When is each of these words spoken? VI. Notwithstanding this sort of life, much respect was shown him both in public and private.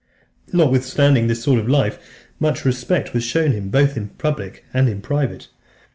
VI. 0.47 0.57
Notwithstanding 0.57 1.27
this 1.27 1.43
sort 1.43 1.59
of 1.59 1.69
life, 1.69 1.99
much 2.39 2.65
respect 2.65 3.13
was 3.13 3.23
shown 3.23 3.51
him 3.51 3.69
both 3.69 3.95
in 3.95 4.07
public 4.09 4.65
and 4.73 5.03
private. 5.03 5.49